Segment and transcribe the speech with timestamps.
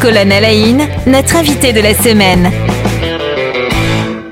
[0.00, 2.50] Colonne Alain, notre invité de la semaine.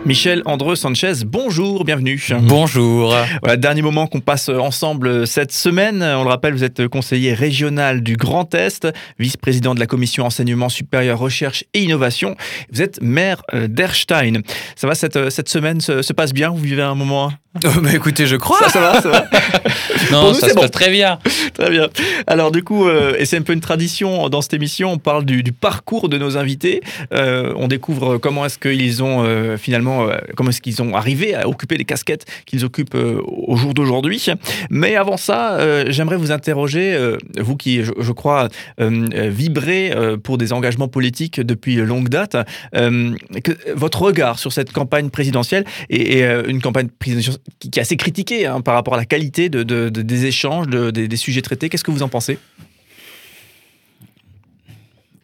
[0.07, 2.19] Michel Andreu Sanchez, bonjour, bienvenue.
[2.41, 3.15] Bonjour.
[3.43, 6.03] Voilà, dernier moment qu'on passe ensemble cette semaine.
[6.03, 10.71] On le rappelle, vous êtes conseiller régional du Grand Est, vice-président de la commission enseignement
[10.71, 12.35] supérieur, recherche et innovation.
[12.73, 14.41] Vous êtes maire d'Erstein.
[14.75, 16.49] Ça va, cette, cette semaine se, se passe bien?
[16.49, 17.31] Vous vivez un moment
[17.83, 18.59] bah écoutez, je crois.
[18.59, 19.25] Ça, ça va, ça va
[20.13, 21.19] Non, ça se passe très bien.
[21.55, 21.89] Très bien.
[22.27, 25.25] Alors du coup, euh, et c'est un peu une tradition dans cette émission, on parle
[25.25, 26.81] du, du parcours de nos invités.
[27.13, 31.49] Euh, on découvre comment est-ce qu'ils ont euh, finalement, comment est-ce qu'ils ont arrivé à
[31.49, 34.27] occuper les casquettes qu'ils occupent au jour d'aujourd'hui.
[34.71, 35.59] Mais avant ça,
[35.91, 36.99] j'aimerais vous interroger,
[37.39, 38.49] vous qui, je, je crois,
[38.79, 42.37] vibrez pour des engagements politiques depuis longue date,
[42.73, 47.83] que, votre regard sur cette campagne présidentielle et, et une campagne présidentielle qui, qui est
[47.83, 51.09] assez critiquée hein, par rapport à la qualité de, de- de- des échanges, de- des,
[51.09, 51.69] des sujets traités.
[51.69, 52.39] Qu'est-ce que vous en pensez?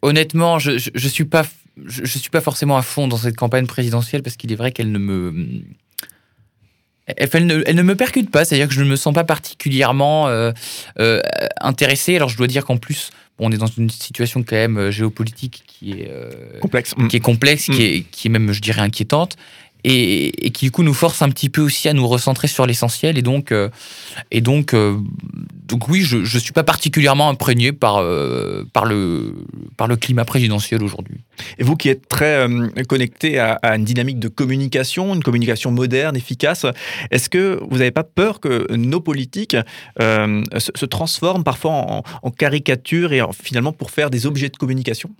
[0.03, 1.45] Honnêtement, je, je, je suis pas,
[1.85, 4.71] je, je suis pas forcément à fond dans cette campagne présidentielle parce qu'il est vrai
[4.73, 5.63] qu'elle ne me,
[7.07, 8.45] elle, ne, elle ne me percute pas.
[8.45, 10.53] C'est-à-dire que je ne me sens pas particulièrement euh,
[10.99, 11.21] euh,
[11.61, 12.17] intéressé.
[12.17, 15.63] Alors je dois dire qu'en plus, on est dans une situation quand même euh, géopolitique
[15.67, 16.95] qui est euh, Complexe.
[17.09, 19.37] qui est complexe, qui, est, qui est même, je dirais, inquiétante,
[19.85, 23.19] et, qui du coup nous force un petit peu aussi à nous recentrer sur l'essentiel.
[23.19, 23.69] Et donc, euh,
[24.33, 24.99] euh,
[25.67, 29.35] donc oui, je ne suis pas particulièrement imprégné par, euh, par, le,
[30.01, 31.19] climat présidentiel aujourd'hui.
[31.59, 32.47] Et vous qui êtes très
[32.89, 36.67] connecté à, une dynamique de communication, une communication moderne, efficace,
[37.11, 39.57] est-ce que vous n'avez pas peur que nos politiques
[39.99, 45.11] se, transforment parfois en, en caricature et en- finalement pour faire des objets de communication?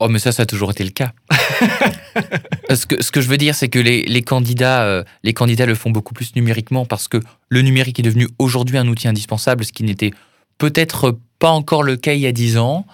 [0.00, 1.12] Oh, mais ça, ça a toujours été le cas.
[2.70, 5.66] ce, que, ce que je veux dire, c'est que les, les candidats, euh, les candidats
[5.66, 9.64] le font beaucoup plus numériquement parce que le numérique est devenu aujourd'hui un outil indispensable,
[9.64, 10.10] ce qui n'était
[10.58, 12.86] peut-être pas encore le cas il y a dix ans.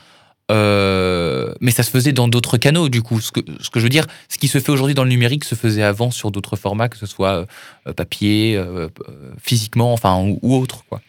[0.50, 3.20] Euh, mais ça se faisait dans d'autres canaux, du coup.
[3.20, 5.44] Ce que, ce que je veux dire, ce qui se fait aujourd'hui dans le numérique
[5.44, 7.46] se faisait avant sur d'autres formats, que ce soit
[7.86, 8.60] euh, papier,
[9.40, 11.00] physiquement, enfin, ou, ou autre, quoi.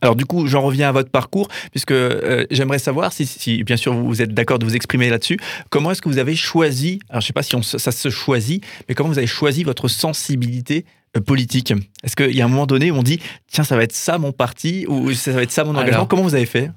[0.00, 3.76] Alors du coup, j'en reviens à votre parcours, puisque euh, j'aimerais savoir si, si, bien
[3.76, 5.38] sûr, vous êtes d'accord de vous exprimer là-dessus.
[5.68, 8.10] Comment est-ce que vous avez choisi, alors je ne sais pas si on, ça se
[8.10, 10.84] choisit, mais comment vous avez choisi votre sensibilité
[11.16, 11.72] euh, politique?
[12.02, 13.20] Est-ce qu'il y a un moment donné où on dit,
[13.50, 15.94] tiens, ça va être ça mon parti, ou ça va être ça mon engagement?
[15.94, 16.08] Alors.
[16.08, 16.70] Comment vous avez fait?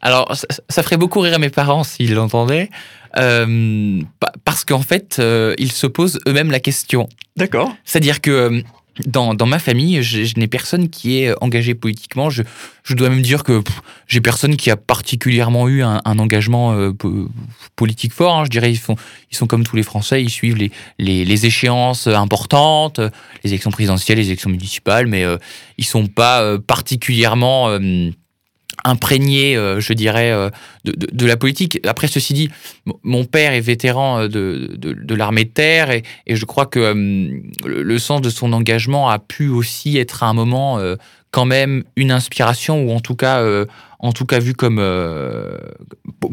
[0.00, 2.68] Alors, ça, ça ferait beaucoup rire mes parents s'ils l'entendaient,
[3.16, 7.08] euh, pa- parce qu'en fait, euh, ils se posent eux-mêmes la question.
[7.36, 7.74] D'accord.
[7.84, 8.62] C'est-à-dire que
[9.06, 12.30] dans, dans ma famille, je, je n'ai personne qui est engagé politiquement.
[12.30, 12.42] Je,
[12.84, 16.72] je dois même dire que pff, j'ai personne qui a particulièrement eu un, un engagement
[16.74, 17.28] euh, po-
[17.76, 18.38] politique fort.
[18.38, 18.44] hein.
[18.44, 18.96] Je dirais ils sont,
[19.32, 23.10] ils sont comme tous les Français, ils suivent les, les, les échéances importantes, euh,
[23.42, 25.38] les élections présidentielles, les élections municipales, mais euh,
[25.78, 27.78] ils sont pas euh, particulièrement
[28.84, 30.50] imprégnés, euh, je dirais, euh,
[30.84, 31.80] de, de- la politique.
[31.86, 32.50] Après, ceci dit,
[33.02, 36.80] mon- père est vétéran euh, de, de, l'armée de terre et, et je crois que
[37.64, 40.78] le, le sens de son engagement a pu aussi être à un moment
[41.30, 43.42] quand même une inspiration ou en tout cas,
[43.98, 44.80] en tout cas vu comme,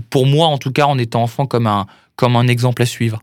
[0.09, 1.85] pour moi en tout cas en étant enfant comme un,
[2.15, 3.21] comme un exemple à suivre.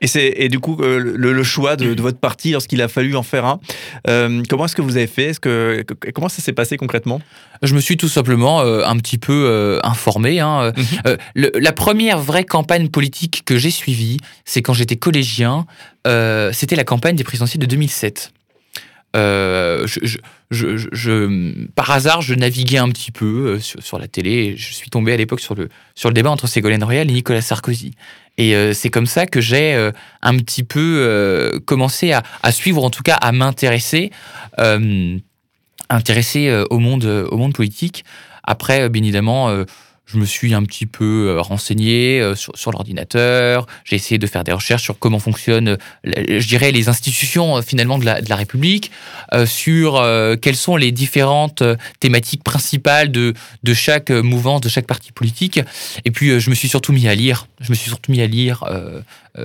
[0.00, 2.88] Et, c'est, et du coup, euh, le, le choix de, de votre parti, lorsqu'il a
[2.88, 3.60] fallu en faire un,
[4.08, 5.24] euh, comment est-ce que vous avez fait?
[5.26, 7.20] Est-ce que, que- Comment ça s'est passé concrètement?
[7.62, 10.38] Je me suis tout simplement euh, un petit peu euh, informé.
[10.40, 10.72] hein.
[10.76, 11.16] Mhm.
[11.34, 15.66] Le- la première vraie campagne politique que j'ai suivie, c'est quand j'étais collégien.
[16.52, 18.32] C'était la campagne des présidentielles de 2007.
[19.16, 19.86] Euh,
[21.74, 24.56] par hasard, je naviguais un petit peu euh, sur, la télé.
[24.56, 27.40] Je suis tombé à l'époque sur le, sur le débat entre Ségolène Royal et Nicolas
[27.40, 27.92] Sarkozy.
[28.36, 29.90] Et euh, c'est comme ça que j'ai
[30.22, 34.10] un petit peu commencé à, suivre, en tout cas à m'intéresser,
[35.90, 38.04] intéresser au monde, au monde politique.
[38.44, 39.64] Après, bien évidemment,
[40.08, 43.66] je me suis un petit peu euh, renseigné euh, sur, l'ordinateur.
[43.84, 45.76] J'ai essayé de faire des recherches sur comment fonctionnent,
[46.06, 48.90] euh, je dirais, les institutions finalement de la, République,
[49.46, 50.00] sur
[50.40, 51.62] quelles sont les différentes
[51.98, 53.34] thématiques principales de,
[53.74, 55.60] chaque mouvance, de chaque parti politique.
[56.04, 57.48] Et puis, je me suis surtout mis à lire.
[57.60, 58.64] Je me suis surtout mis à lire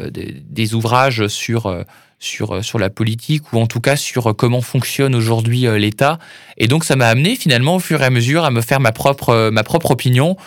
[0.09, 1.83] des, des ouvrages sur euh,
[2.23, 5.77] sur, euh, sur la politique ou en tout cas sur euh, comment fonctionne aujourd'hui euh,
[5.77, 6.19] l'État.
[6.57, 8.93] Et donc ça m'a amené finalement au fur et à mesure à me faire ma
[8.93, 10.37] propre, euh, ma propre opinion,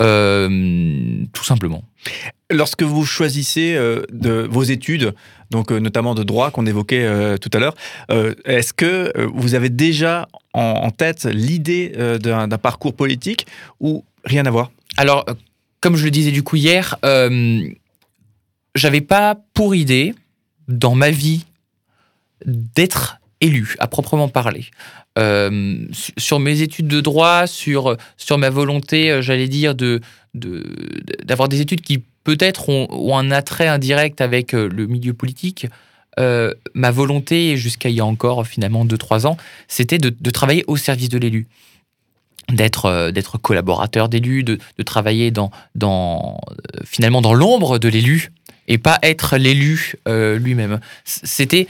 [0.00, 1.82] euh, tout simplement.
[2.50, 5.14] Lorsque vous choisissez euh, de vos études,
[5.50, 7.74] donc euh, notamment de droit qu'on évoquait euh, tout à l'heure,
[8.10, 13.46] euh, est-ce que euh, vous avez déjà en, tête l'idée euh, d'un parcours politique
[13.80, 14.70] ou rien à voir?
[14.96, 15.34] Alors, euh,
[15.80, 17.68] comme je le disais du coup hier, euh,
[18.74, 20.14] j'avais pas pour idée
[20.68, 21.44] dans ma vie
[22.46, 24.66] d'être élu à proprement parler.
[25.18, 25.86] Euh,
[26.18, 31.82] sur mes études de droit, sur, sur ma volonté, euh, j'allais dire, d'avoir des études
[31.82, 35.66] qui peut-être ont, un attrait indirect avec le milieu politique,
[36.16, 39.36] ma volonté, jusqu'à il y a encore finalement 2-3 ans,
[39.68, 41.46] c'était de, travailler au service de l'élu
[42.52, 47.88] d'être euh, d'être collaborateur d'élu, de, de, travailler dans, dans euh, finalement dans l'ombre de
[47.88, 48.32] l'élu
[48.68, 50.80] et pas être l'élu euh, lui-même.
[51.04, 51.66] C'était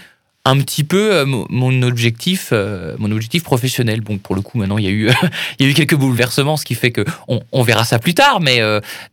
[0.46, 2.52] un petit peu mon objectif,
[2.98, 4.02] mon objectif professionnel.
[4.02, 5.08] Bon, pour le coup, maintenant, il y a eu,
[5.58, 8.12] il y a eu quelques bouleversements, ce qui fait que on, on verra ça plus
[8.12, 8.40] tard.
[8.42, 8.60] Mais,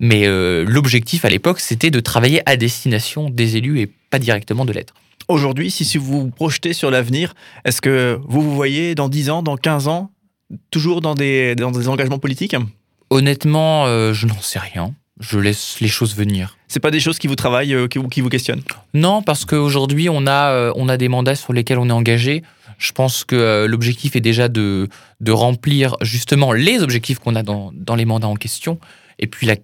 [0.02, 0.28] mais
[0.66, 4.94] l'objectif à l'époque, c'était de travailler à destination des élus et pas directement de l'être.
[5.30, 9.42] Aujourd'hui, si vous vous projetez sur l'avenir, est-ce que vous vous voyez dans 10 ans,
[9.42, 10.12] dans 15 ans,
[10.70, 12.56] toujours dans des, dans des engagements politiques
[13.10, 14.94] Honnêtement, euh, je n'en sais rien.
[15.20, 16.58] Je laisse les choses venir.
[16.68, 18.62] C'est pas des choses qui vous travaillent ou euh, qui, vous questionnent
[18.94, 22.42] Non, parce qu'aujourd'hui, on, a, euh, on a des mandats sur lesquels on est engagé.
[22.78, 24.88] Je pense que l'objectif est déjà de,
[25.20, 28.80] de remplir justement les objectifs qu'on a dans, dans les mandats en question.
[29.20, 29.56] Et puis la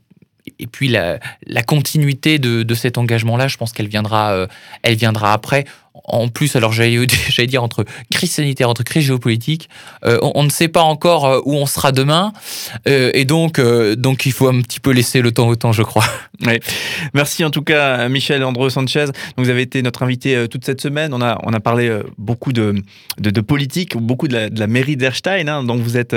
[0.59, 4.47] et puis la, la continuité de, de cet engagement-là, je pense qu'elle viendra,
[4.81, 5.65] elle viendra après
[6.05, 7.05] en plus, alors j'allais
[7.47, 9.69] dire entre crise sanitaire, entre crise géopolitique,
[10.05, 12.33] euh, on, ne sait pas encore euh, où on sera demain,
[12.87, 15.83] euh, et donc donc il faut un petit peu laisser le temps au temps, je
[15.83, 16.05] crois.
[17.13, 19.05] Merci en tout cas, Michel André Sanchez.
[19.05, 21.13] Donc, vous avez été notre invité toute cette semaine.
[21.13, 22.75] On a on a parlé beaucoup de,
[23.19, 26.15] de, politique, beaucoup de la, mairie d'Erstein, hein, dont vous êtes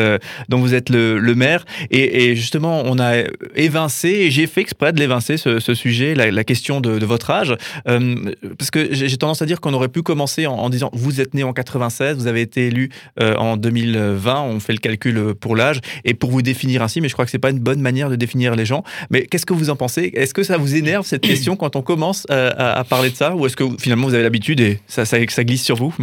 [0.48, 3.22] dont vous êtes le, maire, et, justement on a
[3.54, 7.54] évincé, j'ai fait exprès de l'évincer ce, sujet, la, question de, de, votre âge,
[7.84, 11.42] parce que j'ai tendance à dire qu'on aurait pu commencer en, disant vous êtes né
[11.42, 12.90] en 96, vous avez été élu
[13.20, 17.00] euh, en 2020, on fait le calcul euh, pour l'âge et pour vous définir ainsi,
[17.00, 18.84] mais je crois que c'est pas une bonne manière de définir les gens.
[19.10, 20.12] Mais qu'est-ce que vous en pensez?
[20.14, 23.34] Est-ce que ça vous énerve cette question quand on commence euh, à, parler de ça
[23.34, 25.94] ou est-ce que finalement vous avez l'habitude et ça, ça, glisse sur vous?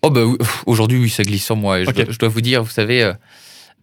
[0.00, 0.22] Oh bah
[0.66, 1.82] aujourd'hui oui ça glisse sur moi.
[1.82, 3.12] Je, dois, vous dire, vous savez.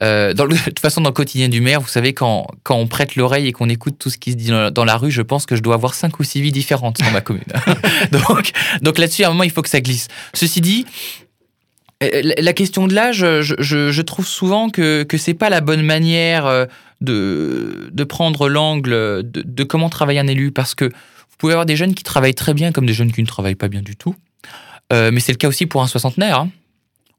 [0.02, 3.16] Dans de toute façon, dans le quotidien du maire, vous savez, quand, quand on prête
[3.16, 5.56] l'oreille et qu'on écoute tout ce qui se dit dans la, rue, je pense que
[5.56, 7.44] je dois avoir cinq ou six vies différentes dans ma commune.
[8.12, 8.52] donc
[8.82, 10.08] donc là-dessus, à un moment, il faut que ça glisse.
[10.34, 10.86] Ceci dit,
[12.04, 16.46] euh, la question de l'âge, je, trouve souvent que que c'est pas la bonne manière
[16.46, 16.66] euh,
[17.02, 21.76] de, de prendre l'angle de, comment travailler un élu, parce que vous pouvez avoir des
[21.76, 24.16] jeunes qui travaillent très bien comme des jeunes qui ne travaillent pas bien du tout.
[24.94, 26.40] Euh, mais c'est le cas aussi pour un soixantenaire.
[26.40, 26.50] Hein.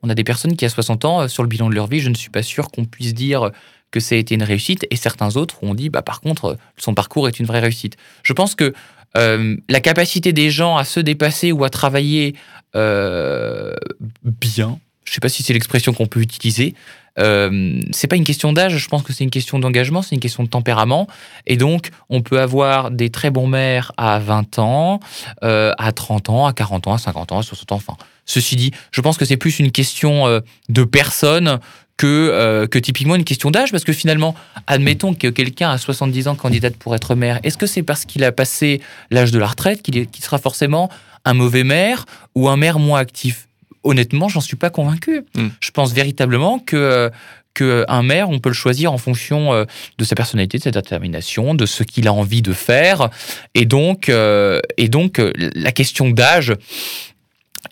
[0.02, 2.00] On a des personnes qui, à 60 ans, euh, sur le bilan de leur vie,
[2.00, 3.50] je ne suis pas sûr qu'on puisse dire
[3.90, 6.94] que ça a été une réussite, et certains autres ont dit, bah, par contre, son
[6.94, 7.96] parcours est une vraie réussite.
[8.22, 8.75] Je pense que
[9.16, 12.34] euh, la capacité des gens à se dépasser ou à travailler
[12.75, 13.75] euh,
[14.22, 16.74] bien, je ne sais pas si c'est l'expression qu'on peut utiliser,
[17.18, 20.20] euh, c'est pas une question d'âge, je pense que c'est une question d'engagement, c'est une
[20.20, 21.06] question de tempérament.
[21.46, 25.00] Et donc, on peut avoir des très bons maires à 20 ans,
[25.42, 27.76] euh, à 30 ans, à 40 ans, à 50 ans, à 60 ans.
[27.76, 31.58] Enfin, ceci dit, je pense que c'est plus une question euh, de personne
[31.96, 34.34] que, euh, que typiquement une question d'âge, parce que finalement,
[34.66, 38.24] admettons que quelqu'un a 70 ans candidate pour être maire, est-ce que c'est parce qu'il
[38.24, 38.80] a passé
[39.10, 40.90] l'âge de la retraite qu'il sera forcément
[41.24, 42.04] un mauvais maire
[42.34, 43.48] ou un maire moins actif?
[43.86, 45.24] Honnêtement, j'en suis pas convaincu.
[45.34, 45.48] Hmm.
[45.60, 47.10] Je pense véritablement que euh,
[47.54, 49.64] qu'un maire, on peut le choisir en fonction euh,
[49.96, 53.08] de sa personnalité, de sa détermination, de ce qu'il a envie de faire.
[53.54, 56.52] Et donc, euh, et donc la question d'âge,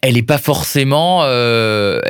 [0.01, 2.01] elle n'est pas forcément, elle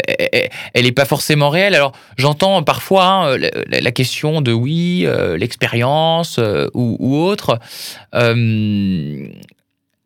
[0.74, 1.74] est pas forcément réelle.
[1.74, 6.38] Alors j'entends parfois hein, la, question de oui, l'expérience
[6.74, 7.58] ou, ou, autre.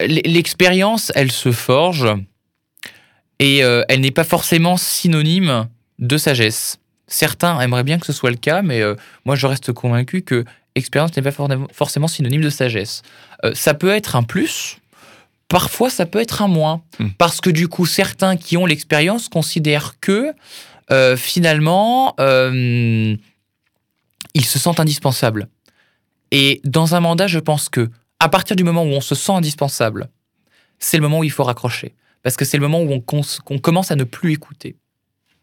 [0.01, 2.09] l'expérience, elle se forge
[3.39, 5.69] et euh, elle n'est pas forcément synonyme
[5.99, 6.79] de sagesse.
[7.07, 10.45] Certains aimeraient bien que ce soit le cas, mais euh, moi je reste convaincu que
[10.75, 11.33] expérience n'est pas
[11.73, 13.03] forcément synonyme de sagesse.
[13.45, 14.79] Euh, ça peut être un plus,
[15.49, 17.11] parfois ça peut être un moins, hmm.
[17.19, 20.33] parce que du coup certains qui ont l'expérience considèrent que
[21.17, 23.19] finalement ils
[24.45, 25.49] se sentent indispensables.
[26.31, 27.91] Et dans un mandat, je pense que
[28.21, 30.09] à partir du moment où on se sent indispensable,
[30.79, 33.91] c'est le moment où il faut raccrocher parce que c'est le moment où on, commence
[33.91, 34.77] à ne plus écouter.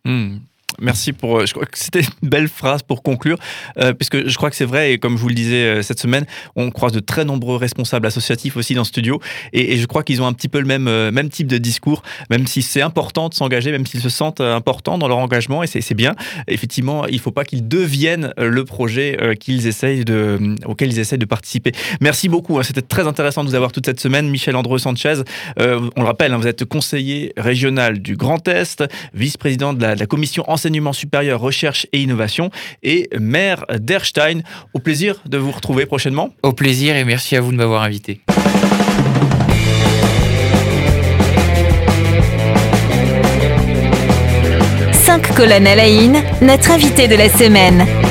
[0.04, 0.38] Hmm.
[0.80, 1.40] Merci pour.
[1.40, 3.38] Euh, je crois que c'était une belle phrase pour conclure,
[3.80, 6.00] euh, puisque je crois que c'est vrai, et comme je vous le disais euh, cette
[6.00, 9.22] semaine, on croise de très nombreux responsables associatifs aussi dans ce studio,
[9.54, 12.48] et, je crois qu'ils ont un petit peu le même, même type de discours, même
[12.48, 15.94] si c'est important de s'engager, même s'ils se sentent importants dans leur engagement, et c'est
[15.94, 16.16] bien.
[16.48, 21.20] Effectivement, il ne faut pas qu'ils deviennent le projet qu'ils essayent de, auquel ils essayent
[21.20, 21.72] de participer.
[22.00, 22.64] Merci beaucoup, hein.
[22.64, 24.30] c'était très intéressant de vous avoir toute cette semaine.
[24.30, 25.22] Michel André Sanchez,
[25.58, 30.06] on le rappelle, hein, vous êtes conseiller régional du Grand Est, vice-président de de la
[30.06, 32.50] commission enseignement supérieur, recherche et innovation
[32.84, 34.42] et maire d'Erstein.
[34.74, 36.34] Au plaisir de vous retrouver prochainement.
[36.44, 38.22] Au plaisir et merci à vous de m'avoir invité.
[45.36, 48.05] Colonne Alain, notre invité de la semaine.